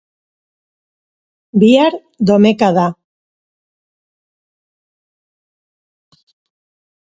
[1.63, 1.93] Bihar
[2.29, 2.87] domeka da.